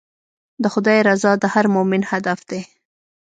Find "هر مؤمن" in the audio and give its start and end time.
1.53-2.01